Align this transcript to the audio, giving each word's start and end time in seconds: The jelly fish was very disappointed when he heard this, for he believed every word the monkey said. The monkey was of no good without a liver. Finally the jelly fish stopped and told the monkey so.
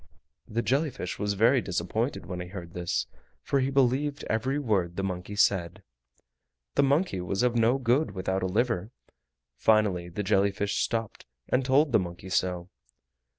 The 0.47 0.63
jelly 0.63 0.89
fish 0.89 1.19
was 1.19 1.35
very 1.35 1.61
disappointed 1.61 2.25
when 2.25 2.39
he 2.39 2.47
heard 2.47 2.73
this, 2.73 3.05
for 3.43 3.59
he 3.59 3.69
believed 3.69 4.23
every 4.23 4.57
word 4.57 4.95
the 4.95 5.03
monkey 5.03 5.35
said. 5.35 5.83
The 6.73 6.81
monkey 6.81 7.21
was 7.21 7.43
of 7.43 7.55
no 7.55 7.77
good 7.77 8.09
without 8.09 8.41
a 8.41 8.47
liver. 8.47 8.89
Finally 9.57 10.09
the 10.09 10.23
jelly 10.23 10.49
fish 10.49 10.77
stopped 10.79 11.27
and 11.49 11.63
told 11.63 11.91
the 11.91 11.99
monkey 11.99 12.29
so. 12.29 12.71